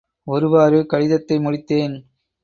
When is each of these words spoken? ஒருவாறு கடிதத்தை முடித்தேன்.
ஒருவாறு 0.27 0.85
கடிதத்தை 0.85 1.37
முடித்தேன். 1.37 1.95